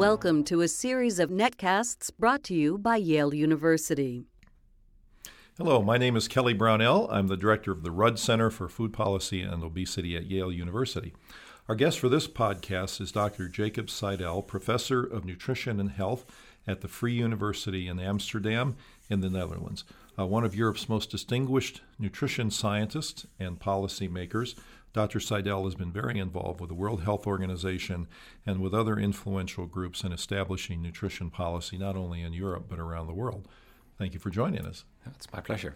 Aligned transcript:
Welcome 0.00 0.44
to 0.44 0.62
a 0.62 0.68
series 0.68 1.18
of 1.18 1.28
netcasts 1.28 2.10
brought 2.18 2.42
to 2.44 2.54
you 2.54 2.78
by 2.78 2.96
Yale 2.96 3.34
University. 3.34 4.24
Hello, 5.58 5.82
my 5.82 5.98
name 5.98 6.16
is 6.16 6.26
Kelly 6.26 6.54
Brownell. 6.54 7.06
I'm 7.10 7.26
the 7.26 7.36
director 7.36 7.70
of 7.70 7.82
the 7.82 7.90
Rudd 7.90 8.18
Center 8.18 8.48
for 8.48 8.66
Food 8.66 8.94
Policy 8.94 9.42
and 9.42 9.62
Obesity 9.62 10.16
at 10.16 10.24
Yale 10.24 10.50
University. 10.50 11.12
Our 11.68 11.74
guest 11.74 11.98
for 11.98 12.08
this 12.08 12.26
podcast 12.26 12.98
is 13.02 13.12
Dr. 13.12 13.46
Jacob 13.46 13.90
Seidell, 13.90 14.40
professor 14.40 15.04
of 15.04 15.26
nutrition 15.26 15.78
and 15.78 15.90
health 15.90 16.24
at 16.66 16.80
the 16.80 16.88
Free 16.88 17.12
University 17.12 17.86
in 17.86 18.00
Amsterdam 18.00 18.76
in 19.10 19.20
the 19.20 19.28
Netherlands. 19.28 19.84
Uh, 20.18 20.24
one 20.24 20.44
of 20.44 20.54
Europe's 20.54 20.88
most 20.88 21.10
distinguished 21.10 21.82
nutrition 21.98 22.50
scientists 22.50 23.26
and 23.38 23.60
policymakers, 23.60 24.54
Dr. 24.92 25.20
Seidell 25.20 25.64
has 25.64 25.74
been 25.74 25.92
very 25.92 26.18
involved 26.18 26.60
with 26.60 26.68
the 26.68 26.74
World 26.74 27.02
Health 27.02 27.26
Organization 27.26 28.08
and 28.44 28.60
with 28.60 28.74
other 28.74 28.98
influential 28.98 29.66
groups 29.66 30.02
in 30.02 30.12
establishing 30.12 30.82
nutrition 30.82 31.30
policy 31.30 31.78
not 31.78 31.96
only 31.96 32.22
in 32.22 32.32
Europe 32.32 32.66
but 32.68 32.78
around 32.78 33.06
the 33.06 33.14
world. 33.14 33.46
Thank 33.98 34.14
you 34.14 34.20
for 34.20 34.30
joining 34.30 34.66
us. 34.66 34.84
It's 35.14 35.30
my 35.32 35.40
pleasure. 35.40 35.74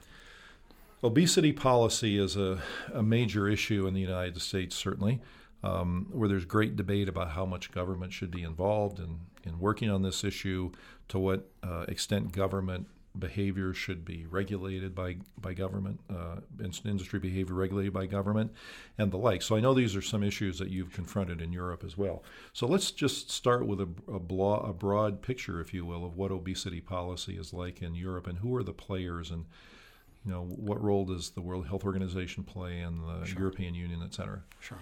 Obesity 1.03 1.53
policy 1.53 2.19
is 2.19 2.37
a, 2.37 2.59
a 2.93 3.03
major 3.03 3.47
issue 3.47 3.87
in 3.87 3.93
the 3.93 4.01
United 4.01 4.41
States, 4.41 4.75
certainly, 4.75 5.21
um, 5.63 6.09
where 6.11 6.29
there's 6.29 6.47
great 6.47 6.77
debate 6.77 7.09
about 7.09 7.33
how 7.33 7.45
much 7.45 7.71
government 7.73 8.13
should 8.13 8.31
be 8.31 8.43
involved 8.43 8.99
in, 8.99 9.21
in 9.45 9.59
working 9.59 9.91
on 9.91 10.01
this 10.01 10.25
issue, 10.25 10.73
to 11.09 11.19
what 11.19 11.51
uh, 11.63 11.85
extent 11.89 12.33
government 12.33 12.87
behavior 13.19 13.73
should 13.73 14.05
be 14.05 14.27
regulated 14.27 14.95
by 14.95 15.17
by 15.41 15.55
government, 15.55 16.01
uh, 16.11 16.37
industry 16.85 17.19
behavior 17.19 17.55
regulated 17.55 17.93
by 17.93 18.07
government, 18.07 18.53
and 18.99 19.13
the 19.13 19.17
like. 19.17 19.43
So 19.43 19.57
I 19.57 19.61
know 19.61 19.75
these 19.75 19.95
are 19.95 20.03
some 20.03 20.23
issues 20.23 20.59
that 20.59 20.71
you've 20.71 20.93
confronted 20.93 21.41
in 21.41 21.53
Europe 21.53 21.85
as 21.85 21.97
well. 21.97 22.25
So 22.53 22.67
let's 22.67 22.91
just 22.91 23.31
start 23.31 23.67
with 23.67 23.81
a, 23.81 23.89
a, 24.13 24.19
blo- 24.19 24.61
a 24.61 24.73
broad 24.73 25.23
picture, 25.23 25.61
if 25.61 25.73
you 25.73 25.85
will, 25.85 26.05
of 26.05 26.17
what 26.17 26.33
obesity 26.33 26.81
policy 26.81 27.37
is 27.37 27.53
like 27.53 27.83
in 27.83 27.95
Europe 27.95 28.27
and 28.27 28.39
who 28.39 28.55
are 28.57 28.65
the 28.65 28.73
players 28.73 29.31
and 29.31 29.45
you 30.25 30.33
know 30.33 30.43
what 30.43 30.83
role 30.83 31.05
does 31.05 31.31
the 31.31 31.41
World 31.41 31.67
Health 31.67 31.85
Organization 31.85 32.45
play 32.45 32.81
and 32.81 33.01
the 33.03 33.27
sure. 33.27 33.39
European 33.39 33.75
Union, 33.75 34.03
et 34.03 34.15
cetera. 34.15 34.43
Sure. 34.59 34.79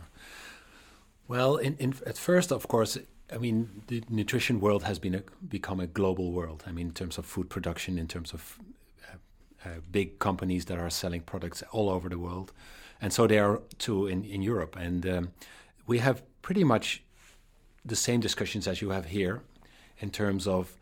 Well, 1.29 1.57
in, 1.57 1.77
in, 1.79 1.95
at 2.07 2.19
first, 2.19 2.53
of 2.53 2.69
course, 2.69 2.99
I 3.33 3.39
mean, 3.39 3.83
the 3.87 4.03
nutrition 4.09 4.61
world 4.61 4.83
has 4.83 4.99
been 4.99 5.15
a, 5.15 5.23
become 5.49 5.81
a 5.81 5.87
global 5.87 6.33
world. 6.33 6.65
I 6.67 6.73
mean, 6.73 6.89
in 6.89 6.93
terms 6.93 7.19
of 7.19 7.25
food 7.25 7.49
production, 7.49 7.99
in 7.99 8.07
terms 8.07 8.33
of 8.35 8.59
uh, 9.09 9.17
uh, 9.65 9.69
big 9.91 10.19
companies 10.19 10.67
that 10.67 10.79
are 10.79 10.91
selling 10.91 11.23
products 11.23 11.63
all 11.73 11.89
over 11.89 12.09
the 12.09 12.19
world, 12.19 12.53
and 13.01 13.13
so 13.13 13.27
they 13.27 13.39
are 13.39 13.63
too 13.79 14.07
in 14.07 14.25
in 14.25 14.43
Europe. 14.43 14.77
And 14.77 15.07
um, 15.07 15.33
we 15.87 15.99
have 15.99 16.23
pretty 16.43 16.65
much 16.65 17.03
the 17.85 17.97
same 17.97 18.21
discussions 18.21 18.69
as 18.69 18.83
you 18.83 18.91
have 18.91 19.07
here, 19.07 19.41
in 19.99 20.11
terms 20.11 20.47
of 20.47 20.77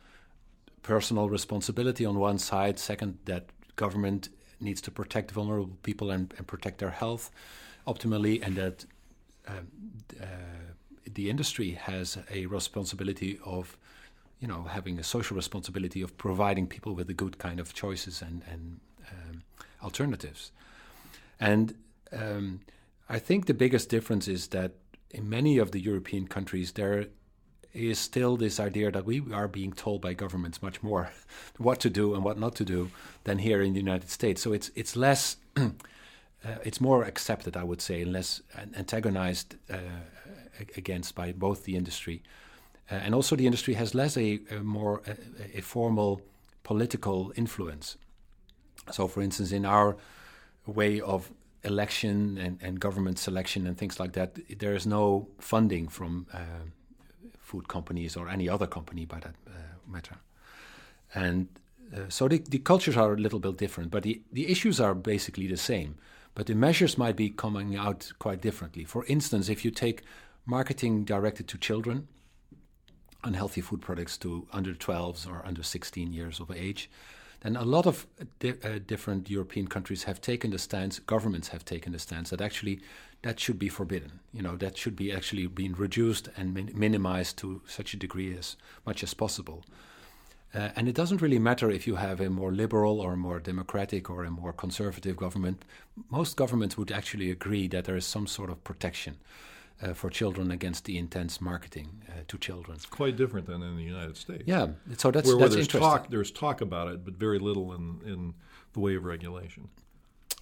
personal 0.83 1.29
responsibility 1.29 2.05
on 2.05 2.19
one 2.19 2.39
side. 2.39 2.79
Second, 2.79 3.19
that 3.27 3.45
government 3.77 4.31
needs 4.59 4.81
to 4.81 4.91
protect 4.91 5.31
vulnerable 5.31 5.77
people 5.83 6.11
and, 6.11 6.35
and 6.37 6.47
protect 6.47 6.79
their 6.79 6.91
health 6.91 7.31
optimally, 7.87 8.45
and 8.45 8.57
that. 8.57 8.87
Um, 9.51 9.67
uh, 10.21 10.27
the 11.15 11.31
industry 11.31 11.73
has 11.73 12.19
a 12.31 12.47
responsibility 12.47 13.39
of, 13.45 13.77
you 14.39 14.49
know, 14.49 14.63
having 14.65 14.99
a 14.99 15.03
social 15.03 15.37
responsibility 15.37 16.03
of 16.03 16.17
providing 16.17 16.67
people 16.67 16.95
with 16.95 17.09
a 17.11 17.15
good 17.15 17.39
kind 17.39 17.59
of 17.61 17.75
choices 17.75 18.23
and 18.23 18.43
and 18.51 18.81
um, 19.11 19.43
alternatives. 19.83 20.53
And 21.39 21.75
um, 22.13 22.61
I 23.09 23.19
think 23.19 23.47
the 23.47 23.55
biggest 23.55 23.89
difference 23.89 24.29
is 24.29 24.49
that 24.49 24.73
in 25.11 25.29
many 25.29 25.59
of 25.59 25.73
the 25.73 25.81
European 25.81 26.29
countries 26.29 26.73
there 26.73 27.07
is 27.73 27.99
still 27.99 28.37
this 28.37 28.59
idea 28.59 28.91
that 28.91 29.05
we 29.05 29.23
are 29.33 29.49
being 29.49 29.73
told 29.73 30.01
by 30.03 30.13
governments 30.13 30.63
much 30.63 30.83
more 30.83 31.11
what 31.59 31.81
to 31.81 31.91
do 31.91 32.15
and 32.15 32.25
what 32.25 32.39
not 32.39 32.55
to 32.57 32.65
do 32.65 32.91
than 33.25 33.39
here 33.39 33.63
in 33.63 33.73
the 33.73 33.81
United 33.81 34.11
States. 34.11 34.43
So 34.43 34.53
it's 34.53 34.71
it's 34.75 34.97
less. 34.97 35.37
Uh, 36.45 36.57
it's 36.65 36.81
more 36.81 37.05
accepted, 37.05 37.57
I 37.57 37.65
would 37.65 37.83
say, 37.83 38.05
less 38.05 38.41
antagonized 38.77 39.57
uh, 39.71 39.77
against 40.77 41.15
by 41.15 41.33
both 41.33 41.65
the 41.65 41.77
industry 41.77 42.23
uh, 42.91 42.95
and 42.95 43.15
also 43.15 43.37
the 43.37 43.47
industry 43.47 43.75
has 43.75 43.95
less 43.95 44.17
a, 44.17 44.41
a 44.51 44.61
more 44.61 45.03
a, 45.07 45.59
a, 45.59 45.61
formal 45.61 46.21
political 46.65 47.33
influence. 47.37 47.97
So, 48.91 49.07
for 49.07 49.23
instance, 49.23 49.53
in 49.53 49.65
our 49.65 49.97
way 50.67 51.01
of 51.01 51.31
election 51.63 52.39
and, 52.39 52.59
and 52.61 52.81
government 52.81 53.19
selection 53.19 53.67
and 53.67 53.79
things 53.79 54.01
like 54.01 54.13
that, 54.13 54.39
there 54.59 54.75
is 54.75 54.87
no 54.87 55.29
funding 55.39 55.87
from 55.89 56.27
uh, 56.33 56.39
food 57.39 57.69
companies 57.69 58.17
or 58.17 58.29
any 58.29 58.49
other 58.49 58.67
company 58.67 59.05
by 59.05 59.21
that 59.21 59.35
uh, 59.47 59.53
matter. 59.87 60.17
And 61.15 61.49
uh, 61.95 62.09
so 62.09 62.27
the, 62.27 62.39
the 62.39 62.59
cultures 62.59 62.97
are 62.97 63.13
a 63.13 63.17
little 63.17 63.39
bit 63.39 63.57
different, 63.57 63.91
but 63.91 64.03
the, 64.03 64.21
the 64.33 64.49
issues 64.49 64.81
are 64.81 64.95
basically 64.95 65.47
the 65.47 65.57
same. 65.57 65.97
But 66.41 66.47
the 66.47 66.55
measures 66.55 66.97
might 66.97 67.17
be 67.17 67.29
coming 67.29 67.77
out 67.77 68.13
quite 68.19 68.41
differently. 68.41 68.85
For 68.85 69.05
instance, 69.05 69.51
if 69.51 69.63
you 69.63 69.71
take 69.71 70.01
marketing 70.47 71.05
directed 71.05 71.47
to 71.49 71.59
children, 71.59 72.09
unhealthy 73.23 73.61
food 73.61 73.83
products 73.83 74.17
to 74.17 74.49
under 74.51 74.73
12s 74.73 75.31
or 75.31 75.45
under 75.45 75.63
16 75.63 76.15
years 76.15 76.41
of 76.41 76.51
age, 76.51 76.89
then 77.41 77.57
a 77.57 77.65
lot 77.67 77.87
of 77.87 78.07
di- 78.39 78.55
uh, 78.65 78.79
different 78.87 79.29
European 79.29 79.67
countries 79.67 80.05
have 80.05 80.23
taken 80.23 80.51
the 80.51 80.59
stance, 80.59 80.99
governments 80.99 81.49
have 81.49 81.67
taken 81.67 81.93
the 81.93 81.99
stance 81.99 82.31
that 82.31 82.41
actually 82.41 82.81
that 83.21 83.39
should 83.39 83.59
be 83.59 83.69
forbidden. 83.69 84.21
You 84.33 84.41
know, 84.41 84.57
that 84.57 84.79
should 84.79 84.97
be 84.97 85.13
actually 85.13 85.47
being 85.47 85.75
reduced 85.75 86.31
and 86.39 86.55
min- 86.55 86.73
minimized 86.75 87.37
to 87.41 87.61
such 87.67 87.93
a 87.93 87.99
degree 87.99 88.35
as 88.35 88.57
much 88.87 89.03
as 89.03 89.13
possible. 89.13 89.63
Uh, 90.53 90.71
and 90.75 90.89
it 90.89 90.95
doesn't 90.95 91.23
really 91.23 91.39
matter 91.39 91.71
if 91.71 91.87
you 91.87 91.97
have 91.97 92.21
a 92.21 92.29
more 92.29 92.51
liberal 92.51 93.01
or 93.01 93.13
a 93.13 93.17
more 93.17 93.39
democratic 93.39 94.11
or 94.11 94.25
a 94.25 94.31
more 94.31 94.53
conservative 94.53 95.17
government. 95.17 95.65
Most 96.11 96.37
governments 96.37 96.77
would 96.77 96.91
actually 96.91 97.31
agree 97.31 97.69
that 97.69 97.85
there 97.85 97.97
is 97.97 98.05
some 98.05 98.27
sort 98.27 98.51
of 98.51 98.65
protection 98.65 99.19
uh, 99.83 99.95
for 99.95 100.11
children 100.11 100.51
against 100.51 100.85
the 100.85 100.99
intense 100.99 101.41
marketing 101.41 102.03
uh, 102.09 102.23
to 102.27 102.37
children. 102.39 102.77
It's 102.77 102.87
quite 102.87 103.17
different 103.17 103.47
than 103.47 103.63
in 103.63 103.77
the 103.77 103.83
United 103.83 104.17
States. 104.17 104.43
Yeah, 104.47 104.69
so 104.97 105.11
that's 105.11 105.27
where, 105.27 105.39
that's 105.39 105.55
there's 105.55 105.67
interesting. 105.67 105.81
talk 105.81 106.11
there's 106.11 106.31
talk 106.31 106.61
about 106.61 106.89
it, 106.89 107.05
but 107.05 107.15
very 107.15 107.39
little 107.39 107.73
in 107.73 108.01
in 108.05 108.35
the 108.73 108.81
way 108.81 108.97
of 108.97 109.05
regulation. 109.05 109.69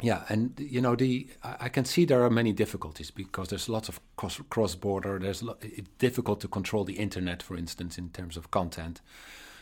Yeah, 0.01 0.23
and 0.29 0.55
you 0.59 0.81
know 0.81 0.95
the 0.95 1.29
I 1.43 1.69
can 1.69 1.85
see 1.85 2.05
there 2.05 2.23
are 2.23 2.31
many 2.31 2.53
difficulties 2.53 3.11
because 3.11 3.49
there's 3.49 3.69
lots 3.69 3.89
of 3.89 4.01
cross 4.17 4.41
cross 4.49 4.75
border. 4.75 5.19
There's 5.19 5.43
lo- 5.43 5.59
it's 5.61 5.89
difficult 5.99 6.41
to 6.41 6.49
control 6.49 6.85
the 6.85 6.95
internet, 6.95 7.43
for 7.43 7.57
instance, 7.57 7.99
in 7.99 8.11
terms 8.11 8.37
of 8.37 8.51
content. 8.51 9.01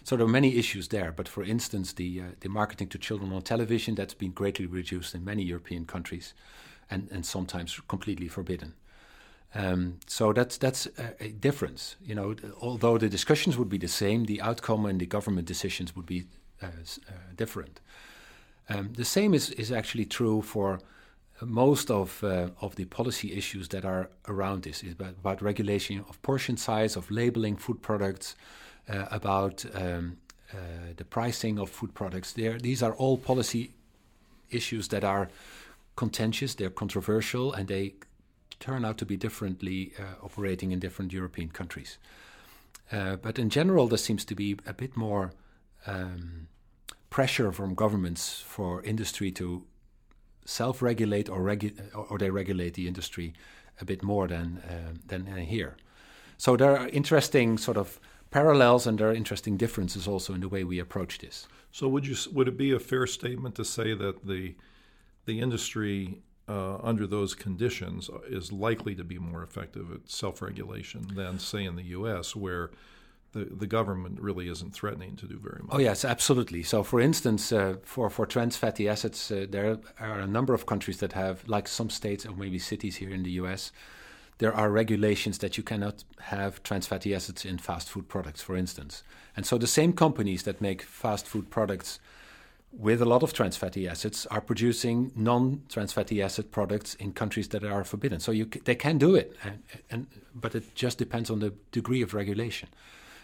So 0.06 0.16
there 0.16 0.24
are 0.24 0.30
many 0.30 0.56
issues 0.56 0.86
there. 0.86 1.10
But 1.10 1.28
for 1.28 1.42
instance, 1.42 1.92
the 1.92 2.20
uh, 2.20 2.24
the 2.38 2.48
marketing 2.48 2.90
to 2.90 2.98
children 2.98 3.32
on 3.32 3.42
television 3.42 3.96
that's 3.96 4.14
been 4.14 4.30
greatly 4.30 4.66
reduced 4.66 5.16
in 5.16 5.24
many 5.24 5.42
European 5.42 5.84
countries, 5.84 6.32
and 6.88 7.08
and 7.10 7.26
sometimes 7.26 7.80
completely 7.88 8.28
forbidden. 8.28 8.74
Um, 9.52 9.98
so 10.06 10.32
that's 10.32 10.58
that's 10.58 10.86
a, 10.86 11.24
a, 11.24 11.28
difference. 11.30 11.96
You 12.04 12.14
know, 12.14 12.36
although 12.60 12.98
the 12.98 13.08
discussions 13.08 13.56
would 13.56 13.68
be 13.68 13.78
the 13.78 13.88
same, 13.88 14.26
the 14.26 14.40
outcome 14.40 14.86
and 14.86 15.00
the 15.00 15.06
government 15.06 15.48
decisions 15.48 15.96
would 15.96 16.06
be 16.06 16.26
uh, 16.62 16.66
uh, 16.66 17.12
different. 17.34 17.80
Um, 18.68 18.92
the 18.92 19.04
same 19.04 19.34
is 19.34 19.50
is 19.50 19.72
actually 19.72 20.06
true 20.06 20.40
for 20.40 20.78
most 21.42 21.90
of 21.90 22.22
uh, 22.22 22.50
of 22.60 22.76
the 22.76 22.84
policy 22.84 23.32
issues 23.32 23.68
that 23.68 23.84
are 23.84 24.08
around 24.28 24.62
this. 24.62 24.84
Is 24.84 24.92
about, 24.92 25.14
about, 25.20 25.42
regulation 25.42 26.04
of 26.08 26.22
portion 26.22 26.56
size, 26.56 26.96
of 26.96 27.10
labeling 27.10 27.56
food 27.56 27.82
products, 27.82 28.36
uh, 28.88 29.06
about 29.10 29.64
um, 29.74 30.18
uh, 30.52 30.56
the 30.96 31.04
pricing 31.04 31.58
of 31.58 31.70
food 31.70 31.94
products. 31.94 32.32
There, 32.32 32.58
these 32.58 32.82
are 32.82 32.94
all 32.94 33.18
policy 33.18 33.72
issues 34.50 34.88
that 34.88 35.04
are 35.04 35.28
contentious. 35.96 36.54
They're 36.54 36.70
controversial, 36.70 37.52
and 37.52 37.68
they 37.68 37.94
turn 38.60 38.84
out 38.84 38.98
to 38.98 39.06
be 39.06 39.16
differently 39.16 39.92
uh, 39.98 40.24
operating 40.24 40.72
in 40.72 40.78
different 40.78 41.12
European 41.12 41.48
countries. 41.48 41.98
Uh, 42.92 43.16
but 43.16 43.38
in 43.38 43.50
general, 43.50 43.88
there 43.88 43.98
seems 43.98 44.24
to 44.24 44.34
be 44.34 44.56
a 44.66 44.72
bit 44.72 44.96
more 44.96 45.32
um, 45.86 46.48
pressure 47.10 47.52
from 47.52 47.74
governments 47.74 48.44
for 48.46 48.82
industry 48.82 49.30
to 49.32 49.64
self-regulate 50.44 51.28
or, 51.28 51.40
regu- 51.40 51.74
or 52.10 52.18
they 52.18 52.30
regulate 52.30 52.74
the 52.74 52.86
industry 52.86 53.32
a 53.80 53.84
bit 53.84 54.02
more 54.02 54.28
than 54.28 54.62
uh, 54.68 54.92
than 55.06 55.26
here. 55.26 55.76
So 56.38 56.56
there 56.56 56.76
are 56.76 56.88
interesting 56.88 57.58
sort 57.58 57.76
of 57.76 57.98
parallels 58.36 58.86
and 58.86 58.98
there 58.98 59.08
are 59.08 59.14
interesting 59.14 59.56
differences 59.56 60.06
also 60.06 60.34
in 60.34 60.40
the 60.40 60.48
way 60.48 60.62
we 60.62 60.78
approach 60.78 61.18
this. 61.18 61.48
So 61.70 61.88
would 61.88 62.06
you 62.06 62.16
would 62.36 62.48
it 62.48 62.58
be 62.66 62.72
a 62.72 62.78
fair 62.90 63.06
statement 63.06 63.54
to 63.54 63.64
say 63.64 63.94
that 63.94 64.26
the 64.26 64.54
the 65.24 65.40
industry 65.46 65.98
uh, 66.48 66.76
under 66.90 67.06
those 67.06 67.34
conditions 67.34 68.10
is 68.28 68.52
likely 68.52 68.94
to 68.94 69.04
be 69.04 69.18
more 69.18 69.42
effective 69.42 69.86
at 69.90 70.02
self-regulation 70.22 71.02
than, 71.16 71.40
say, 71.40 71.64
in 71.64 71.74
the 71.74 71.88
U.S., 71.98 72.36
where 72.36 72.70
the, 73.32 73.44
the 73.62 73.66
government 73.66 74.20
really 74.20 74.48
isn't 74.48 74.72
threatening 74.72 75.16
to 75.16 75.26
do 75.26 75.38
very 75.48 75.62
much. 75.64 75.74
Oh 75.74 75.80
yes, 75.80 76.04
absolutely. 76.04 76.62
So, 76.62 76.84
for 76.84 77.00
instance, 77.00 77.44
uh, 77.52 77.76
for 77.92 78.10
for 78.10 78.26
trans 78.26 78.56
fatty 78.56 78.88
acids, 78.88 79.30
uh, 79.30 79.46
there 79.54 79.78
are 79.98 80.20
a 80.20 80.32
number 80.36 80.54
of 80.54 80.62
countries 80.72 80.98
that 80.98 81.12
have, 81.12 81.36
like 81.48 81.66
some 81.68 81.90
states 81.90 82.24
or 82.26 82.36
maybe 82.36 82.58
cities 82.58 82.96
here 82.96 83.12
in 83.18 83.22
the 83.22 83.34
U.S., 83.42 83.72
there 84.38 84.54
are 84.54 84.70
regulations 84.70 85.38
that 85.38 85.56
you 85.56 85.62
cannot 85.62 86.04
have 86.20 86.62
trans 86.62 86.86
fatty 86.86 87.14
acids 87.14 87.44
in 87.44 87.58
fast 87.58 87.88
food 87.88 88.08
products, 88.08 88.42
for 88.42 88.56
instance. 88.56 89.02
And 89.36 89.46
so 89.46 89.58
the 89.58 89.66
same 89.66 89.92
companies 89.92 90.42
that 90.42 90.60
make 90.60 90.82
fast 90.82 91.26
food 91.26 91.50
products 91.50 91.98
with 92.72 93.00
a 93.00 93.06
lot 93.06 93.22
of 93.22 93.32
trans 93.32 93.56
fatty 93.56 93.88
acids 93.88 94.26
are 94.26 94.40
producing 94.40 95.10
non-trans 95.14 95.92
fatty 95.92 96.22
acid 96.22 96.50
products 96.50 96.94
in 96.96 97.12
countries 97.12 97.48
that 97.48 97.64
are 97.64 97.84
forbidden. 97.84 98.20
So 98.20 98.32
you, 98.32 98.44
they 98.44 98.74
can 98.74 98.98
do 98.98 99.14
it, 99.14 99.34
and, 99.42 99.62
and, 99.90 100.06
but 100.34 100.54
it 100.54 100.74
just 100.74 100.98
depends 100.98 101.30
on 101.30 101.38
the 101.38 101.54
degree 101.72 102.02
of 102.02 102.12
regulation. 102.12 102.68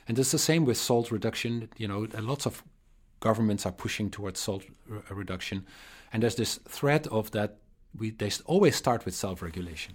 And 0.08 0.18
it's 0.18 0.32
the 0.32 0.38
same 0.38 0.64
with 0.64 0.78
salt 0.78 1.10
reduction. 1.10 1.68
You 1.76 1.88
know, 1.88 2.06
lots 2.18 2.46
of 2.46 2.62
governments 3.20 3.66
are 3.66 3.72
pushing 3.72 4.10
towards 4.10 4.40
salt 4.40 4.64
re- 4.88 5.00
uh, 5.10 5.14
reduction, 5.14 5.66
and 6.12 6.22
there's 6.22 6.36
this 6.36 6.58
threat 6.68 7.06
of 7.08 7.30
that 7.32 7.56
we 7.96 8.10
they 8.10 8.30
always 8.46 8.74
start 8.74 9.04
with 9.04 9.14
self-regulation, 9.14 9.94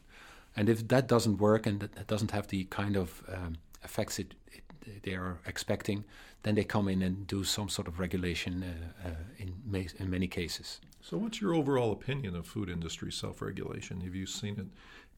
and 0.58 0.68
if 0.68 0.88
that 0.88 1.08
doesn't 1.08 1.38
work 1.38 1.68
and 1.68 1.80
that 1.80 2.08
doesn't 2.08 2.32
have 2.32 2.48
the 2.48 2.66
kind 2.66 2.98
of 2.98 3.24
um, 3.32 3.58
effects 3.84 4.20
it, 4.20 4.34
it, 4.52 5.04
they 5.04 5.14
are 5.14 5.38
expecting, 5.46 6.04
then 6.44 6.56
they 6.56 6.64
come 6.64 6.88
in 6.88 7.02
and 7.02 7.28
do 7.28 7.44
some 7.44 7.70
sort 7.70 7.88
of 7.88 8.00
regulation 8.00 8.64
uh, 8.64 9.08
uh, 9.08 9.12
in, 9.38 9.54
ma- 9.66 9.94
in 10.00 10.10
many 10.10 10.28
cases. 10.28 10.82
So, 11.02 11.18
what's 11.18 11.40
your 11.40 11.54
overall 11.54 11.92
opinion 11.92 12.36
of 12.36 12.48
food 12.48 12.70
industry 12.70 13.12
self-regulation? 13.12 14.02
Have 14.02 14.16
you 14.16 14.26
seen 14.26 14.58
it 14.58 14.66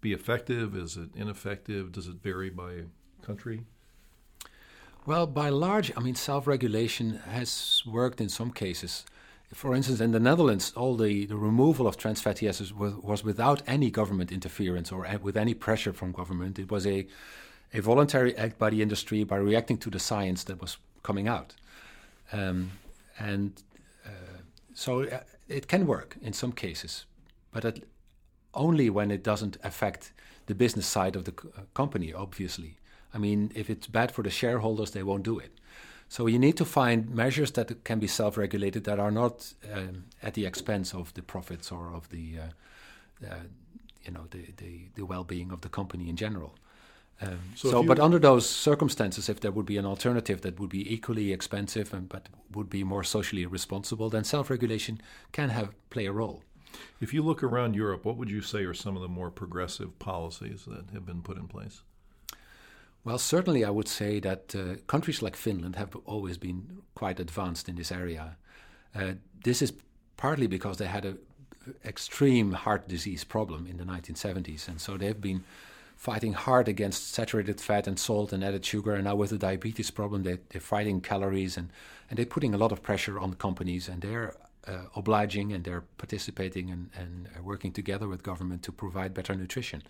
be 0.01 0.13
effective? 0.13 0.75
Is 0.75 0.97
it 0.97 1.09
ineffective? 1.15 1.91
Does 1.93 2.07
it 2.07 2.15
vary 2.21 2.49
by 2.49 2.83
country? 3.21 3.61
Well, 5.05 5.25
by 5.25 5.49
large, 5.49 5.91
I 5.95 6.01
mean, 6.01 6.15
self 6.15 6.45
regulation 6.47 7.21
has 7.25 7.81
worked 7.85 8.19
in 8.19 8.29
some 8.29 8.51
cases. 8.51 9.05
For 9.53 9.73
instance, 9.73 9.99
in 9.99 10.11
the 10.11 10.19
Netherlands, 10.19 10.73
all 10.75 10.95
the, 10.95 11.25
the 11.25 11.35
removal 11.35 11.87
of 11.87 11.97
trans 11.97 12.21
fatty 12.21 12.47
acids 12.47 12.71
was, 12.71 12.93
was 12.95 13.23
without 13.23 13.63
any 13.65 13.89
government 13.89 14.31
interference 14.31 14.91
or 14.91 15.07
with 15.23 15.35
any 15.35 15.55
pressure 15.55 15.91
from 15.91 16.11
government. 16.11 16.59
It 16.59 16.69
was 16.69 16.85
a, 16.85 17.07
a 17.73 17.81
voluntary 17.81 18.37
act 18.37 18.59
by 18.59 18.69
the 18.69 18.81
industry 18.81 19.23
by 19.23 19.37
reacting 19.37 19.77
to 19.79 19.89
the 19.89 19.99
science 19.99 20.43
that 20.43 20.61
was 20.61 20.77
coming 21.01 21.27
out. 21.27 21.55
Um, 22.31 22.71
and 23.17 23.61
uh, 24.05 24.09
so 24.73 25.03
uh, 25.03 25.21
it 25.47 25.67
can 25.67 25.87
work 25.87 26.15
in 26.21 26.33
some 26.33 26.51
cases, 26.51 27.05
but 27.51 27.65
it, 27.65 27.87
only 28.53 28.89
when 28.89 29.09
it 29.09 29.23
doesn't 29.23 29.57
affect 29.63 30.13
the 30.45 30.55
business 30.55 30.85
side 30.85 31.15
of 31.15 31.25
the 31.25 31.31
uh, 31.31 31.61
company, 31.73 32.13
obviously. 32.13 32.77
I 33.13 33.17
mean, 33.17 33.51
if 33.55 33.69
it's 33.69 33.87
bad 33.87 34.11
for 34.11 34.21
the 34.21 34.29
shareholders, 34.29 34.91
they 34.91 35.03
won't 35.03 35.23
do 35.23 35.39
it. 35.39 35.58
So 36.09 36.25
you 36.25 36.39
need 36.39 36.57
to 36.57 36.65
find 36.65 37.09
measures 37.11 37.51
that 37.51 37.83
can 37.83 37.99
be 37.99 38.07
self-regulated 38.07 38.83
that 38.85 38.99
are 38.99 39.11
not 39.11 39.53
um, 39.71 40.05
at 40.23 40.33
the 40.33 40.45
expense 40.47 40.93
of 40.93 41.13
the 41.13 41.21
profits 41.21 41.71
or 41.71 41.93
of 41.93 42.09
the, 42.09 42.39
uh, 42.39 43.27
uh, 43.31 43.35
you 44.03 44.11
know, 44.11 44.25
the, 44.31 44.47
the, 44.57 44.87
the, 44.95 45.05
well-being 45.05 45.51
of 45.51 45.61
the 45.61 45.69
company 45.69 46.09
in 46.09 46.15
general. 46.15 46.55
Um, 47.21 47.39
so, 47.55 47.69
so 47.69 47.83
but 47.83 47.99
under 47.99 48.17
those 48.17 48.49
circumstances, 48.49 49.29
if 49.29 49.39
there 49.39 49.51
would 49.51 49.67
be 49.67 49.77
an 49.77 49.85
alternative 49.85 50.41
that 50.41 50.59
would 50.59 50.69
be 50.69 50.91
equally 50.91 51.31
expensive 51.31 51.93
and 51.93 52.09
but 52.09 52.27
would 52.51 52.71
be 52.71 52.83
more 52.83 53.03
socially 53.03 53.45
responsible, 53.45 54.09
then 54.09 54.23
self-regulation 54.23 55.01
can 55.31 55.49
have 55.49 55.75
play 55.91 56.07
a 56.07 56.11
role. 56.11 56.41
If 56.99 57.13
you 57.13 57.21
look 57.21 57.43
around 57.43 57.75
Europe, 57.75 58.03
what 58.03 58.17
would 58.17 58.31
you 58.31 58.41
say 58.41 58.63
are 58.63 58.73
some 58.73 58.95
of 58.95 59.03
the 59.03 59.07
more 59.07 59.29
progressive 59.29 59.99
policies 59.99 60.65
that 60.65 60.89
have 60.91 61.05
been 61.05 61.21
put 61.21 61.37
in 61.37 61.47
place? 61.47 61.83
Well, 63.03 63.17
certainly, 63.17 63.63
I 63.63 63.69
would 63.69 63.87
say 63.87 64.19
that 64.19 64.53
uh, 64.55 64.75
countries 64.87 65.21
like 65.21 65.35
Finland 65.35 65.75
have 65.77 65.95
always 66.05 66.37
been 66.37 66.81
quite 66.95 67.19
advanced 67.19 67.69
in 67.69 67.75
this 67.75 67.91
area. 67.91 68.37
Uh, 68.93 69.13
this 69.43 69.61
is 69.61 69.73
partly 70.17 70.47
because 70.47 70.77
they 70.77 70.87
had 70.87 71.05
an 71.05 71.17
extreme 71.85 72.51
heart 72.51 72.87
disease 72.87 73.23
problem 73.23 73.67
in 73.67 73.77
the 73.77 73.85
1970s, 73.85 74.67
and 74.67 74.81
so 74.81 74.97
they've 74.97 75.21
been 75.21 75.43
fighting 75.95 76.33
hard 76.33 76.67
against 76.67 77.13
saturated 77.13 77.59
fat 77.59 77.87
and 77.87 77.99
salt 77.99 78.31
and 78.31 78.43
added 78.43 78.65
sugar. 78.65 78.93
And 78.93 79.03
now 79.03 79.15
with 79.15 79.31
the 79.31 79.37
diabetes 79.37 79.91
problem, 79.91 80.23
they, 80.23 80.39
are 80.55 80.59
fighting 80.59 81.01
calories 81.01 81.57
and, 81.57 81.69
and 82.09 82.17
they're 82.17 82.25
putting 82.25 82.53
a 82.53 82.57
lot 82.57 82.71
of 82.71 82.81
pressure 82.81 83.19
on 83.19 83.33
companies, 83.33 83.89
and 83.89 84.01
they're 84.01 84.33
uh, 84.67 84.83
obliging 84.95 85.53
and 85.53 85.63
they're 85.63 85.83
participating 85.97 86.69
and, 86.69 86.89
and 86.95 87.27
working 87.43 87.71
together 87.71 88.07
with 88.07 88.23
government 88.23 88.63
to 88.63 88.71
provide 88.71 89.13
better 89.13 89.35
nutrition. 89.35 89.83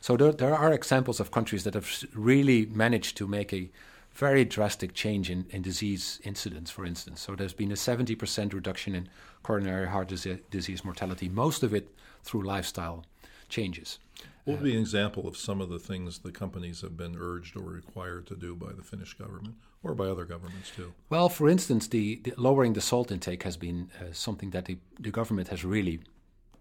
So 0.00 0.16
there, 0.16 0.32
there 0.32 0.54
are 0.54 0.72
examples 0.72 1.20
of 1.20 1.30
countries 1.30 1.64
that 1.64 1.74
have 1.74 2.04
really 2.14 2.66
managed 2.66 3.16
to 3.18 3.26
make 3.26 3.52
a 3.52 3.70
very 4.12 4.44
drastic 4.44 4.94
change 4.94 5.30
in, 5.30 5.46
in 5.50 5.62
disease 5.62 6.20
incidence, 6.22 6.70
for 6.70 6.84
instance. 6.84 7.20
So 7.20 7.34
there's 7.34 7.54
been 7.54 7.72
a 7.72 7.76
70% 7.76 8.52
reduction 8.52 8.94
in 8.94 9.08
coronary 9.42 9.88
heart 9.88 10.08
disease, 10.08 10.38
disease 10.50 10.84
mortality, 10.84 11.28
most 11.28 11.62
of 11.62 11.74
it 11.74 11.88
through 12.22 12.42
lifestyle 12.42 13.04
changes. 13.52 13.98
What 14.44 14.54
would 14.54 14.64
be 14.64 14.74
an 14.74 14.80
example 14.80 15.28
of 15.28 15.36
some 15.36 15.60
of 15.60 15.68
the 15.68 15.78
things 15.78 16.18
the 16.18 16.32
companies 16.32 16.80
have 16.80 16.96
been 16.96 17.14
urged 17.16 17.56
or 17.56 17.62
required 17.62 18.26
to 18.26 18.34
do 18.34 18.56
by 18.56 18.72
the 18.72 18.82
Finnish 18.82 19.14
government 19.14 19.54
or 19.84 19.94
by 19.94 20.06
other 20.06 20.24
governments 20.24 20.72
too? 20.74 20.92
Well, 21.10 21.28
for 21.28 21.48
instance, 21.48 21.86
the, 21.86 22.20
the 22.24 22.34
lowering 22.36 22.72
the 22.72 22.80
salt 22.80 23.12
intake 23.12 23.44
has 23.44 23.56
been 23.56 23.90
uh, 24.00 24.06
something 24.12 24.50
that 24.50 24.64
the, 24.64 24.78
the 24.98 25.12
government 25.12 25.48
has 25.48 25.64
really 25.64 26.00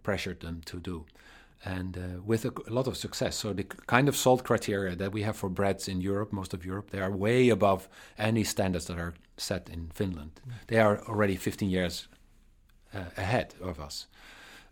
pressured 0.03 0.41
them 0.41 0.61
to 0.65 0.79
do. 0.79 1.05
And 1.63 1.97
uh, 1.97 2.21
with 2.23 2.45
a, 2.45 2.53
a, 2.67 2.73
lot 2.73 2.87
of 2.87 2.97
success. 2.97 3.35
So, 3.35 3.53
the 3.53 3.63
kind 3.63 4.09
of 4.09 4.15
salt 4.15 4.43
criteria 4.43 4.95
that 4.95 5.11
we 5.11 5.21
have 5.21 5.35
for 5.35 5.47
breads 5.49 5.87
in 5.87 6.01
Europe, 6.01 6.33
most 6.33 6.55
of 6.55 6.65
Europe, 6.65 6.89
they 6.89 6.99
are 6.99 7.11
way 7.11 7.49
above 7.49 7.87
any 8.17 8.43
standards 8.43 8.85
that 8.85 8.97
are 8.97 9.13
set 9.37 9.69
in 9.69 9.91
Finland. 9.93 10.31
Mm. 10.35 10.53
They 10.67 10.79
are 10.79 11.01
already 11.07 11.35
15 11.35 11.69
years 11.69 12.07
uh, 12.95 13.05
ahead 13.15 13.53
of 13.61 13.79
us. 13.79 14.07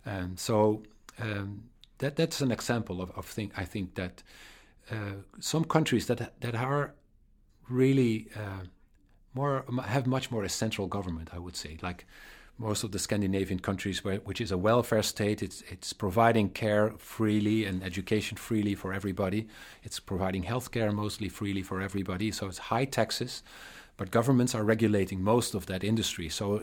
And 0.04 0.36
so, 0.38 0.82
um, 1.20 1.69
that 2.00 2.16
that's 2.16 2.40
an 2.40 2.50
example 2.50 3.00
of, 3.00 3.10
of 3.12 3.24
thing 3.24 3.52
I 3.56 3.64
think 3.64 3.94
that 3.94 4.22
uh, 4.90 5.22
some 5.38 5.64
countries 5.64 6.06
that 6.06 6.40
that 6.40 6.54
are 6.54 6.94
really 7.68 8.28
uh, 8.36 8.64
more 9.34 9.64
have 9.84 10.06
much 10.06 10.30
more 10.30 10.44
a 10.44 10.48
central 10.48 10.86
government, 10.88 11.30
I 11.32 11.38
would 11.38 11.56
say, 11.56 11.78
like 11.82 12.04
most 12.58 12.84
of 12.84 12.92
the 12.92 12.98
Scandinavian 12.98 13.60
countries, 13.60 14.04
where, 14.04 14.16
which 14.18 14.40
is 14.40 14.52
a 14.52 14.58
welfare 14.58 15.02
state. 15.02 15.42
It's 15.42 15.62
it's 15.70 15.92
providing 15.92 16.50
care 16.50 16.92
freely 16.98 17.64
and 17.64 17.82
education 17.82 18.36
freely 18.36 18.74
for 18.74 18.92
everybody. 18.92 19.46
It's 19.82 20.00
providing 20.00 20.44
healthcare 20.44 20.92
mostly 20.92 21.28
freely 21.28 21.62
for 21.62 21.80
everybody. 21.80 22.32
So 22.32 22.48
it's 22.48 22.58
high 22.58 22.84
taxes, 22.84 23.42
but 23.96 24.10
governments 24.10 24.54
are 24.54 24.64
regulating 24.64 25.22
most 25.22 25.54
of 25.54 25.66
that 25.66 25.84
industry. 25.84 26.28
So 26.28 26.60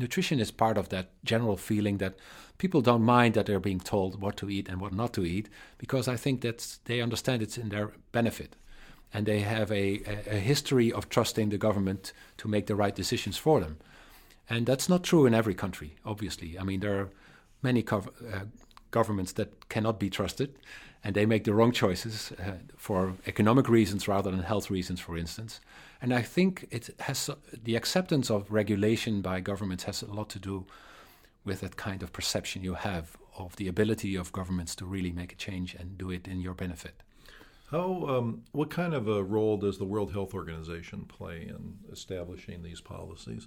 nutrition 0.00 0.40
is 0.40 0.50
part 0.50 0.76
of 0.76 0.88
that 0.88 1.10
general 1.24 1.56
feeling 1.56 1.98
that 1.98 2.14
people 2.58 2.80
don't 2.80 3.02
mind 3.02 3.34
that 3.34 3.46
they're 3.46 3.60
being 3.60 3.80
told 3.80 4.20
what 4.20 4.36
to 4.38 4.50
eat 4.50 4.68
and 4.68 4.80
what 4.80 4.92
not 4.92 5.12
to 5.12 5.24
eat 5.24 5.48
because 5.78 6.08
I 6.08 6.16
think 6.16 6.40
that 6.40 6.78
they 6.86 7.00
understand 7.00 7.42
it's 7.42 7.58
in 7.58 7.68
their 7.68 7.92
benefit. 8.12 8.56
And 9.12 9.26
they 9.26 9.40
have 9.40 9.72
a, 9.72 10.02
a, 10.30 10.38
history 10.38 10.92
of 10.92 11.08
trusting 11.08 11.48
the 11.48 11.58
government 11.58 12.12
to 12.36 12.46
make 12.46 12.66
the 12.66 12.76
right 12.76 12.94
decisions 12.94 13.36
for 13.36 13.58
them. 13.58 13.78
And 14.48 14.66
that's 14.66 14.88
not 14.88 15.02
true 15.02 15.26
in 15.26 15.34
every 15.34 15.54
country, 15.54 15.96
obviously. 16.04 16.56
I 16.56 16.62
mean, 16.62 16.78
there 16.78 17.00
are 17.00 17.10
many 17.60 17.84
uh, 17.90 18.00
governments 18.92 19.32
that 19.32 19.68
cannot 19.68 19.98
be 19.98 20.10
trusted, 20.10 20.54
and 21.02 21.16
they 21.16 21.26
make 21.26 21.42
the 21.42 21.54
wrong 21.54 21.72
choices 21.72 22.32
uh, 22.32 22.52
for 22.76 23.14
economic 23.26 23.68
reasons 23.68 24.06
rather 24.06 24.30
than 24.30 24.42
health 24.42 24.70
reasons, 24.70 25.00
for 25.00 25.16
instance. 25.16 25.60
And 26.02 26.14
I 26.14 26.22
think 26.22 26.66
it 26.70 26.90
has 27.00 27.28
the 27.62 27.76
acceptance 27.76 28.30
of 28.30 28.50
regulation 28.50 29.20
by 29.20 29.40
governments 29.40 29.84
has 29.84 30.02
a 30.02 30.12
lot 30.12 30.30
to 30.30 30.38
do 30.38 30.66
with 31.44 31.60
that 31.60 31.76
kind 31.76 32.02
of 32.02 32.12
perception 32.12 32.62
you 32.62 32.74
have 32.74 33.16
of 33.36 33.56
the 33.56 33.68
ability 33.68 34.16
of 34.16 34.32
governments 34.32 34.74
to 34.76 34.84
really 34.84 35.12
make 35.12 35.32
a 35.32 35.36
change 35.36 35.74
and 35.74 35.98
do 35.98 36.10
it 36.10 36.26
in 36.26 36.40
your 36.40 36.54
benefit. 36.54 37.02
How, 37.70 38.06
um, 38.08 38.42
what 38.52 38.70
kind 38.70 38.94
of 38.94 39.08
a 39.08 39.22
role 39.22 39.56
does 39.56 39.78
the 39.78 39.84
World 39.84 40.12
Health 40.12 40.34
Organization 40.34 41.04
play 41.04 41.42
in 41.42 41.78
establishing 41.92 42.62
these 42.62 42.80
policies? 42.80 43.46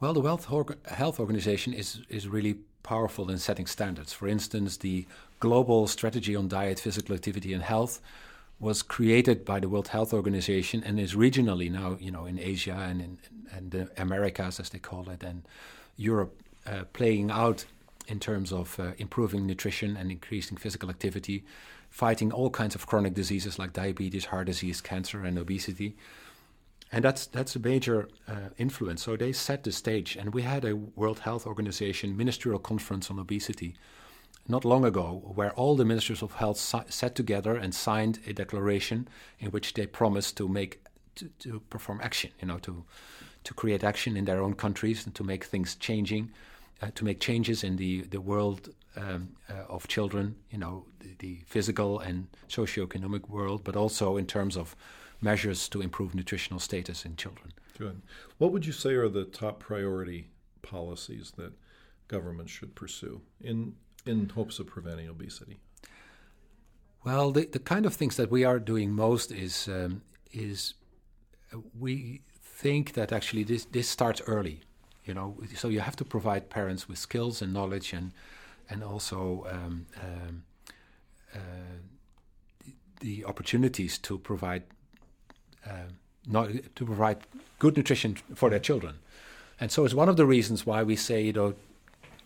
Well, 0.00 0.12
the 0.12 0.20
World 0.20 0.44
Health 0.86 1.20
Organization 1.20 1.72
is, 1.72 2.00
is 2.08 2.28
really 2.28 2.56
powerful 2.82 3.30
in 3.30 3.38
setting 3.38 3.66
standards. 3.66 4.12
For 4.12 4.28
instance, 4.28 4.78
the 4.78 5.06
Global 5.40 5.86
Strategy 5.86 6.34
on 6.34 6.48
Diet, 6.48 6.80
Physical 6.80 7.14
Activity, 7.14 7.52
and 7.52 7.62
Health 7.62 8.00
was 8.58 8.82
created 8.82 9.44
by 9.44 9.60
the 9.60 9.68
World 9.68 9.88
Health 9.88 10.14
Organization 10.14 10.82
and 10.84 10.98
is 10.98 11.14
regionally 11.14 11.70
now, 11.70 11.96
you 12.00 12.10
know, 12.10 12.24
in 12.24 12.38
Asia 12.38 12.72
and 12.72 13.00
in 13.00 13.18
and 13.52 13.70
the 13.70 13.88
Americas, 13.96 14.60
as 14.60 14.70
they 14.70 14.78
call 14.78 15.08
it, 15.08 15.22
and 15.22 15.42
Europe, 15.96 16.42
uh, 16.66 16.84
playing 16.92 17.30
out 17.30 17.64
in 18.08 18.18
terms 18.18 18.52
of 18.52 18.78
uh, 18.78 18.92
improving 18.98 19.46
nutrition 19.46 19.96
and 19.96 20.10
increasing 20.10 20.56
physical 20.56 20.90
activity, 20.90 21.44
fighting 21.90 22.32
all 22.32 22.50
kinds 22.50 22.74
of 22.74 22.86
chronic 22.86 23.14
diseases 23.14 23.58
like 23.58 23.72
diabetes, 23.72 24.26
heart 24.26 24.46
disease, 24.46 24.80
cancer, 24.80 25.24
and 25.24 25.38
obesity. 25.38 25.96
And 26.92 27.04
that's 27.04 27.26
that's 27.26 27.56
a 27.56 27.58
major 27.58 28.08
uh, 28.28 28.50
influence. 28.58 29.02
So 29.02 29.16
they 29.16 29.32
set 29.32 29.64
the 29.64 29.72
stage, 29.72 30.16
and 30.16 30.34
we 30.34 30.42
had 30.42 30.64
a 30.64 30.76
World 30.76 31.20
Health 31.20 31.46
Organization 31.46 32.16
ministerial 32.16 32.60
conference 32.60 33.10
on 33.10 33.18
obesity 33.18 33.74
not 34.48 34.64
long 34.64 34.84
ago, 34.84 35.32
where 35.34 35.52
all 35.52 35.76
the 35.76 35.84
ministers 35.84 36.22
of 36.22 36.34
health 36.34 36.58
si- 36.58 36.88
sat 36.88 37.14
together 37.14 37.56
and 37.56 37.74
signed 37.74 38.20
a 38.26 38.32
declaration 38.32 39.08
in 39.38 39.50
which 39.50 39.74
they 39.74 39.86
promised 39.86 40.36
to 40.36 40.48
make 40.48 40.82
to, 41.16 41.30
to, 41.38 41.60
perform 41.70 42.00
action, 42.02 42.30
you 42.40 42.48
know, 42.48 42.58
to 42.58 42.84
to 43.44 43.54
create 43.54 43.84
action 43.84 44.16
in 44.16 44.24
their 44.24 44.42
own 44.42 44.54
countries 44.54 45.06
and 45.06 45.14
to 45.14 45.24
make 45.24 45.44
things 45.44 45.74
changing. 45.76 46.30
uh, 46.82 46.90
to 46.94 47.04
make 47.04 47.20
changes 47.20 47.64
in 47.64 47.76
the 47.76 48.02
the 48.02 48.20
world 48.20 48.70
um, 48.96 49.28
uh, 49.48 49.64
of 49.68 49.88
children. 49.88 50.36
You 50.50 50.58
know, 50.58 50.84
the, 51.00 51.14
the 51.18 51.38
physical 51.46 52.00
and 52.00 52.28
socioeconomic 52.48 53.28
world, 53.28 53.62
but 53.64 53.76
also 53.76 54.16
in 54.16 54.26
terms 54.26 54.56
of 54.56 54.76
measures 55.20 55.68
to 55.70 55.80
improve 55.80 56.14
nutritional 56.14 56.60
status 56.60 57.04
in 57.04 57.16
children. 57.16 57.52
Good. 57.78 58.02
What 58.38 58.52
would 58.52 58.66
you 58.66 58.72
say 58.72 58.94
are 58.94 59.08
the 59.08 59.24
top 59.24 59.60
priority 59.60 60.30
policies 60.62 61.32
that 61.36 61.52
governments 62.08 62.52
should 62.52 62.74
pursue 62.74 63.22
in 63.40 63.74
in 64.08 64.28
hopes 64.30 64.58
of 64.58 64.66
preventing 64.66 65.08
obesity? 65.08 65.58
Well, 67.04 67.30
the, 67.30 67.46
the 67.46 67.58
kind 67.58 67.86
of 67.86 67.94
things 67.94 68.16
that 68.16 68.30
we 68.30 68.44
are 68.44 68.58
doing 68.58 68.90
most 68.90 69.30
is 69.30 69.68
um, 69.68 70.02
is 70.32 70.74
uh, 71.52 71.58
we 71.78 72.22
think 72.42 72.94
that 72.94 73.12
actually 73.12 73.44
this 73.44 73.64
this 73.66 73.88
starts 73.88 74.20
early, 74.26 74.60
you 75.04 75.14
know. 75.14 75.36
So 75.54 75.68
you 75.68 75.80
have 75.80 75.96
to 75.96 76.04
provide 76.04 76.50
parents 76.50 76.88
with 76.88 76.98
skills 76.98 77.42
and 77.42 77.52
knowledge 77.52 77.92
and 77.92 78.12
and 78.68 78.82
also 78.82 79.46
um, 79.48 79.86
um, 80.02 80.42
uh, 81.34 81.38
the, 83.00 83.24
opportunities 83.24 83.98
to 83.98 84.18
provide 84.18 84.64
uh, 85.64 85.88
not, 86.26 86.50
to 86.74 86.84
provide 86.84 87.18
good 87.58 87.76
nutrition 87.76 88.16
for 88.34 88.50
their 88.50 88.58
children. 88.58 88.98
And 89.60 89.70
so 89.70 89.84
it's 89.84 89.94
one 89.94 90.08
of 90.08 90.16
the 90.16 90.26
reasons 90.26 90.66
why 90.66 90.82
we 90.82 90.96
say, 90.96 91.22
you 91.22 91.32
know, 91.32 91.54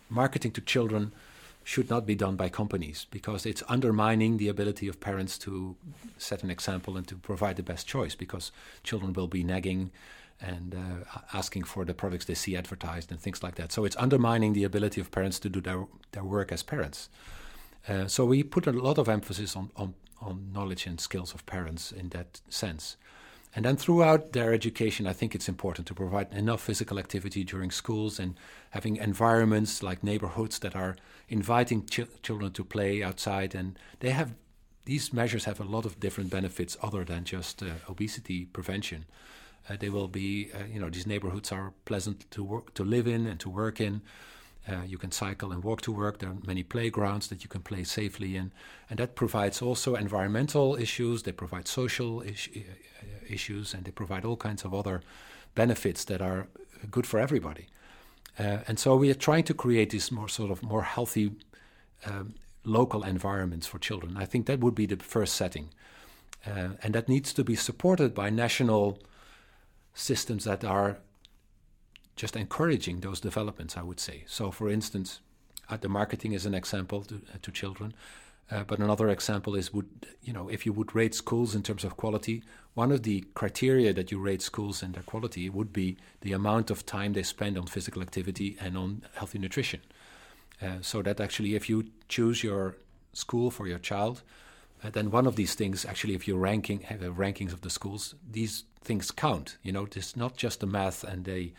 marketing 0.09 0.51
to 0.51 0.61
children 0.61 1.13
should 1.63 1.89
not 1.89 2.05
be 2.05 2.15
done 2.15 2.35
by 2.35 2.49
companies 2.49 3.05
because 3.11 3.45
it's 3.45 3.63
undermining 3.67 4.37
the 4.37 4.47
ability 4.47 4.87
of 4.87 4.99
parents 4.99 5.37
to 5.37 5.75
set 6.17 6.43
an 6.43 6.49
example 6.49 6.97
and 6.97 7.07
to 7.07 7.15
provide 7.15 7.55
the 7.55 7.63
best 7.63 7.87
choice 7.87 8.15
because 8.15 8.51
children 8.83 9.13
will 9.13 9.27
be 9.27 9.43
nagging 9.43 9.91
and 10.41 10.75
uh, 10.75 11.19
asking 11.33 11.63
for 11.63 11.85
the 11.85 11.93
products 11.93 12.25
they 12.25 12.33
see 12.33 12.57
advertised 12.57 13.11
and 13.11 13.19
things 13.19 13.43
like 13.43 13.55
that. 13.55 13.71
So 13.71 13.85
it's 13.85 13.95
undermining 13.97 14.53
the 14.53 14.63
ability 14.63 14.99
of 14.99 15.11
parents 15.11 15.39
to 15.39 15.49
do 15.49 15.61
their, 15.61 15.85
their 16.13 16.23
work 16.23 16.51
as 16.51 16.63
parents. 16.63 17.09
Uh, 17.87 18.07
so 18.07 18.25
we 18.25 18.43
put 18.43 18.67
a 18.67 18.71
lot 18.71 18.97
of 18.97 19.07
emphasis 19.07 19.55
on, 19.55 19.69
on, 19.75 19.93
on 20.19 20.51
knowledge 20.51 20.87
and 20.87 20.99
skills 20.99 21.33
of 21.33 21.45
parents 21.45 21.91
in 21.91 22.09
that 22.09 22.41
sense. 22.49 22.97
And 23.53 23.65
then 23.65 23.75
throughout 23.75 24.31
their 24.31 24.53
education, 24.53 25.05
I 25.05 25.13
think 25.13 25.35
it's 25.35 25.49
important 25.49 25.85
to 25.87 25.93
provide 25.93 26.31
enough 26.33 26.61
physical 26.61 26.97
activity 26.97 27.43
during 27.43 27.69
schools 27.69 28.19
and 28.19 28.35
having 28.69 28.95
environments 28.95 29.83
like 29.83 30.03
neighborhoods 30.03 30.59
that 30.59 30.75
are 30.75 30.95
inviting 31.27 31.85
ch- 31.85 32.21
children 32.21 32.51
to 32.53 32.63
play 32.63 33.03
outside. 33.03 33.53
And 33.53 33.77
they 33.99 34.11
have 34.11 34.35
these 34.85 35.13
measures 35.13 35.45
have 35.45 35.59
a 35.59 35.63
lot 35.63 35.85
of 35.85 35.99
different 35.99 36.29
benefits 36.29 36.77
other 36.81 37.03
than 37.03 37.23
just 37.23 37.61
uh, 37.61 37.67
obesity 37.89 38.45
prevention. 38.45 39.05
Uh, 39.69 39.75
they 39.79 39.89
will 39.89 40.07
be, 40.07 40.49
uh, 40.55 40.63
you 40.71 40.79
know, 40.79 40.89
these 40.89 41.05
neighborhoods 41.05 41.51
are 41.51 41.73
pleasant 41.85 42.29
to 42.31 42.43
work, 42.43 42.73
to 42.73 42.83
live 42.83 43.05
in, 43.05 43.27
and 43.27 43.39
to 43.39 43.49
work 43.49 43.79
in. 43.79 44.01
Uh, 44.67 44.83
you 44.85 44.97
can 44.97 45.11
cycle 45.11 45.51
and 45.51 45.63
walk 45.63 45.81
to 45.81 45.91
work. 45.91 46.19
There 46.19 46.29
are 46.29 46.37
many 46.45 46.63
playgrounds 46.63 47.27
that 47.27 47.43
you 47.43 47.49
can 47.49 47.61
play 47.61 47.83
safely 47.83 48.35
in, 48.35 48.51
and 48.89 48.97
that 48.99 49.15
provides 49.15 49.61
also 49.61 49.95
environmental 49.95 50.75
issues. 50.75 51.23
They 51.23 51.31
provide 51.31 51.67
social 51.67 52.21
issues, 53.31 53.73
and 53.73 53.85
they 53.85 53.91
provide 53.91 54.25
all 54.25 54.37
kinds 54.37 54.63
of 54.63 54.73
other 54.73 55.01
benefits 55.55 56.05
that 56.05 56.21
are 56.21 56.47
good 56.89 57.05
for 57.05 57.19
everybody. 57.19 57.67
Uh, 58.39 58.59
and 58.67 58.79
so 58.79 58.95
we 58.95 59.09
are 59.09 59.15
trying 59.15 59.43
to 59.43 59.53
create 59.53 59.89
these 59.89 60.11
more 60.11 60.29
sort 60.29 60.51
of 60.51 60.63
more 60.63 60.83
healthy 60.83 61.31
um, 62.05 62.35
local 62.63 63.03
environments 63.03 63.67
for 63.67 63.79
children. 63.79 64.17
I 64.17 64.25
think 64.25 64.45
that 64.45 64.59
would 64.59 64.75
be 64.75 64.85
the 64.85 64.97
first 64.97 65.35
setting, 65.35 65.69
uh, 66.45 66.69
and 66.81 66.95
that 66.95 67.09
needs 67.09 67.33
to 67.33 67.43
be 67.43 67.55
supported 67.55 68.13
by 68.13 68.29
national 68.29 68.99
systems 69.93 70.45
that 70.45 70.63
are 70.63 70.97
just 72.15 72.35
encouraging 72.35 72.99
those 72.99 73.19
developments, 73.19 73.77
I 73.77 73.83
would 73.83 73.99
say. 73.99 74.23
So, 74.27 74.51
for 74.51 74.69
instance, 74.69 75.19
uh, 75.69 75.77
the 75.77 75.89
marketing 75.89 76.33
is 76.33 76.45
an 76.45 76.53
example 76.53 77.03
to, 77.03 77.15
uh, 77.15 77.37
to 77.41 77.51
children. 77.51 77.93
Uh, 78.51 78.63
but 78.65 78.79
another 78.79 79.07
example 79.09 79.55
is 79.55 79.73
would 79.73 79.87
you 80.21 80.33
know 80.33 80.49
if 80.49 80.65
you 80.65 80.73
would 80.73 80.93
rate 80.93 81.15
schools 81.15 81.55
in 81.55 81.63
terms 81.63 81.83
of 81.83 81.95
quality, 81.95 82.43
one 82.73 82.91
of 82.91 83.03
the 83.03 83.23
criteria 83.33 83.93
that 83.93 84.11
you 84.11 84.19
rate 84.19 84.41
schools 84.41 84.83
and 84.83 84.93
their 84.93 85.03
quality 85.03 85.49
would 85.49 85.71
be 85.71 85.97
the 86.21 86.33
amount 86.33 86.69
of 86.69 86.85
time 86.85 87.13
they 87.13 87.23
spend 87.23 87.57
on 87.57 87.65
physical 87.65 88.01
activity 88.01 88.57
and 88.59 88.77
on 88.77 89.03
healthy 89.15 89.39
nutrition. 89.39 89.79
Uh, 90.61 90.77
so 90.81 91.01
that 91.01 91.19
actually, 91.19 91.55
if 91.55 91.69
you 91.69 91.85
choose 92.07 92.43
your 92.43 92.75
school 93.13 93.49
for 93.49 93.67
your 93.67 93.79
child, 93.79 94.21
uh, 94.83 94.89
then 94.89 95.09
one 95.11 95.25
of 95.25 95.35
these 95.35 95.55
things 95.55 95.85
actually, 95.85 96.13
if 96.13 96.27
you're 96.27 96.37
ranking 96.37 96.81
have 96.81 96.99
rankings 96.99 97.53
of 97.53 97.61
the 97.61 97.69
schools, 97.69 98.15
these 98.29 98.63
things 98.83 99.11
count. 99.11 99.57
You 99.63 99.71
know, 99.71 99.87
it's 99.95 100.15
not 100.15 100.35
just 100.35 100.59
the 100.59 100.67
math 100.67 101.03
and 101.03 101.25
the 101.25 101.53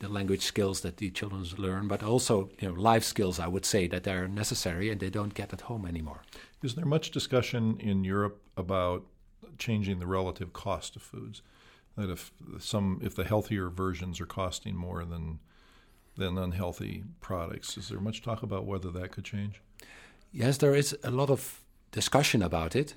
the 0.00 0.08
language 0.08 0.42
skills 0.42 0.80
that 0.82 0.98
the 0.98 1.10
children 1.10 1.44
learn, 1.56 1.88
but 1.88 2.02
also 2.02 2.50
you 2.60 2.68
know 2.68 2.74
life 2.74 3.04
skills. 3.04 3.38
I 3.38 3.48
would 3.48 3.64
say 3.64 3.86
that 3.88 4.06
are 4.06 4.28
necessary 4.28 4.90
and 4.90 5.00
they 5.00 5.10
don't 5.10 5.34
get 5.34 5.52
at 5.52 5.62
home 5.62 5.86
anymore. 5.86 6.22
Is 6.62 6.74
there 6.74 6.84
much 6.84 7.10
discussion 7.10 7.78
in 7.80 8.04
Europe 8.04 8.40
about 8.56 9.04
changing 9.58 9.98
the 9.98 10.06
relative 10.06 10.52
cost 10.52 10.96
of 10.96 11.02
foods? 11.02 11.42
That 11.96 12.10
if 12.10 12.32
some 12.58 13.00
if 13.02 13.14
the 13.14 13.24
healthier 13.24 13.68
versions 13.68 14.20
are 14.20 14.26
costing 14.26 14.76
more 14.76 15.04
than 15.04 15.40
than 16.16 16.38
unhealthy 16.38 17.04
products, 17.20 17.76
is 17.76 17.88
there 17.88 18.00
much 18.00 18.22
talk 18.22 18.42
about 18.42 18.66
whether 18.66 18.90
that 18.90 19.12
could 19.12 19.24
change? 19.24 19.60
Yes, 20.32 20.58
there 20.58 20.74
is 20.74 20.96
a 21.02 21.10
lot 21.10 21.30
of 21.30 21.60
discussion 21.90 22.42
about 22.42 22.76
it. 22.76 22.94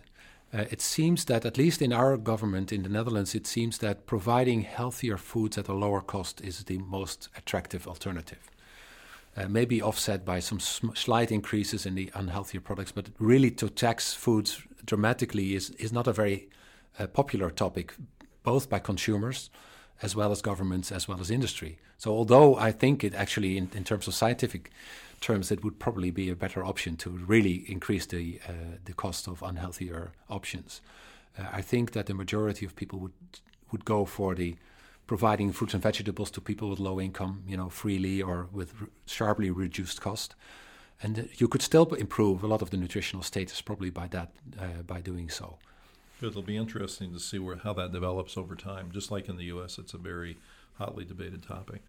Uh, 0.54 0.66
it 0.70 0.82
seems 0.82 1.26
that, 1.26 1.46
at 1.46 1.58
least 1.58 1.82
in 1.82 1.94
our 1.94 2.18
government 2.18 2.74
in 2.74 2.84
the 2.84 2.90
Netherlands, 2.90 3.34
it 3.34 3.48
seems 3.48 3.78
that 3.78 4.06
providing 4.06 4.62
healthier 4.62 5.18
foods 5.18 5.58
at 5.58 5.70
a 5.70 5.74
lower 5.74 6.02
cost 6.02 6.42
is 6.42 6.64
the 6.66 6.78
most 6.80 7.30
attractive 7.38 7.88
alternative. 7.88 8.52
Uh, 9.38 9.48
maybe 9.48 9.82
offset 9.82 10.26
by 10.26 10.42
some 10.42 10.60
slight 10.60 11.32
increases 11.32 11.86
in 11.86 11.96
the 11.96 12.12
unhealthier 12.14 12.62
products, 12.62 12.92
but 12.92 13.08
really 13.18 13.50
to 13.50 13.70
tax 13.70 14.14
foods 14.14 14.62
dramatically 14.86 15.56
is, 15.56 15.70
is 15.72 15.94
not 15.94 16.06
a 16.06 16.12
very 16.12 16.50
uh, 17.00 17.08
popular 17.08 17.50
topic, 17.50 17.94
both 18.44 18.70
by 18.70 18.78
consumers 18.78 19.50
as 20.02 20.16
well 20.16 20.32
as 20.32 20.42
governments 20.42 20.92
as 20.92 21.08
well 21.08 21.20
as 21.20 21.30
industry. 21.30 21.78
So, 21.98 22.12
although 22.12 22.56
I 22.56 22.72
think 22.72 23.04
it 23.04 23.14
actually, 23.14 23.58
in, 23.58 23.70
in 23.74 23.84
terms 23.84 24.08
of 24.08 24.14
scientific 24.14 24.72
terms, 25.20 25.52
it 25.52 25.64
would 25.64 25.80
probably 25.80 26.12
be 26.12 26.30
a 26.30 26.36
better 26.36 26.64
option 26.66 26.98
to 26.98 27.10
really 27.10 27.64
increase 27.68 28.06
the 28.06 28.40
uh, 28.48 28.78
the 28.86 28.94
cost 28.94 29.28
of 29.28 29.42
unhealthier 29.42 30.10
options. 30.30 30.82
Uh, 31.38 31.44
I 31.52 31.62
think 31.62 31.92
that 31.92 32.06
the 32.06 32.14
majority 32.14 32.66
of 32.66 32.76
people 32.76 33.00
would 33.00 33.14
would 33.72 33.86
go 33.86 34.06
for 34.06 34.36
the 34.36 34.56
providing 35.08 35.52
fruits 35.52 35.74
and 35.74 35.84
vegetables 35.84 36.32
to 36.32 36.42
people 36.42 36.70
with 36.70 36.80
low 36.80 37.00
income, 37.00 37.44
you 37.48 37.58
know, 37.58 37.70
freely 37.70 38.22
or 38.22 38.48
with 38.52 38.74
sharply 39.06 39.52
reduced 39.52 40.02
cost. 40.02 40.36
And 41.04 41.20
uh, 41.20 41.24
you 41.38 41.48
could 41.48 41.62
still 41.62 41.94
improve 41.94 42.44
a 42.44 42.48
lot 42.48 42.62
of 42.62 42.70
the 42.70 42.78
nutritional 42.78 43.24
status 43.24 43.62
probably 43.62 43.90
by 43.90 44.08
that 44.08 44.32
uh, 44.60 44.84
by 44.88 45.02
doing 45.02 45.30
so. 45.30 45.58
It'll 46.24 46.42
be 46.42 46.58
interesting 46.58 47.14
to 47.14 47.20
see 47.20 47.40
where 47.40 47.58
how 47.58 47.74
that 47.74 47.92
develops 47.92 48.38
over 48.38 48.56
time. 48.56 48.92
Just 48.92 49.12
like 49.12 49.30
in 49.30 49.38
the 49.38 49.46
U.S., 49.46 49.78
it's 49.78 49.94
a 49.94 49.98
very 49.98 50.38
hotly 50.76 51.06
debated 51.06 51.44
topic. 51.44 51.82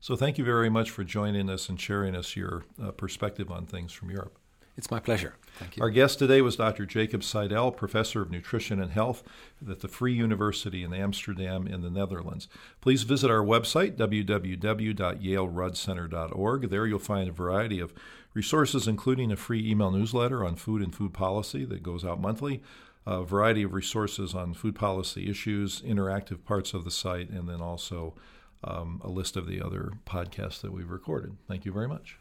So 0.00 0.16
thank 0.16 0.38
you 0.38 0.44
very 0.44 0.70
much 0.70 0.90
for 0.90 1.04
joining 1.04 1.50
us 1.50 1.68
and 1.68 1.78
sharing 1.78 2.16
us 2.16 2.34
your 2.34 2.64
uh, 2.82 2.90
perspective 2.92 3.50
on 3.50 3.66
things 3.66 3.92
from 3.92 4.10
Europe. 4.10 4.38
It's 4.80 4.90
my 4.90 4.98
pleasure. 4.98 5.36
Thank 5.58 5.76
you. 5.76 5.82
Our 5.82 5.90
guest 5.90 6.18
today 6.18 6.40
was 6.40 6.56
Dr. 6.56 6.86
Jacob 6.86 7.22
Seidell, 7.22 7.70
professor 7.70 8.22
of 8.22 8.30
nutrition 8.30 8.80
and 8.80 8.92
health 8.92 9.22
at 9.68 9.80
the 9.80 9.88
Free 9.88 10.14
University 10.14 10.82
in 10.82 10.94
Amsterdam 10.94 11.66
in 11.66 11.82
the 11.82 11.90
Netherlands. 11.90 12.48
Please 12.80 13.02
visit 13.02 13.30
our 13.30 13.44
website, 13.44 13.98
www.yaleruddcenter.org. 13.98 16.70
There 16.70 16.86
you'll 16.86 16.98
find 16.98 17.28
a 17.28 17.32
variety 17.32 17.78
of 17.78 17.92
resources, 18.32 18.88
including 18.88 19.30
a 19.30 19.36
free 19.36 19.70
email 19.70 19.90
newsletter 19.90 20.42
on 20.42 20.54
food 20.54 20.80
and 20.80 20.94
food 20.94 21.12
policy 21.12 21.66
that 21.66 21.82
goes 21.82 22.02
out 22.02 22.18
monthly, 22.18 22.62
a 23.06 23.22
variety 23.22 23.62
of 23.62 23.72
resources 23.72 24.34
on 24.34 24.54
food 24.54 24.74
policy 24.74 25.28
issues, 25.30 25.80
interactive 25.82 26.44
parts 26.44 26.74
of 26.74 26.84
the 26.84 26.90
site, 26.90 27.30
and 27.30 27.48
then 27.48 27.60
also 27.60 28.14
um, 28.62 29.00
a 29.02 29.08
list 29.08 29.36
of 29.36 29.46
the 29.46 29.60
other 29.60 29.92
podcasts 30.06 30.60
that 30.60 30.72
we've 30.72 30.90
recorded. 30.90 31.36
Thank 31.48 31.64
you 31.64 31.72
very 31.72 31.88
much. 31.88 32.18